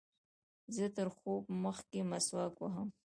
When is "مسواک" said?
2.09-2.55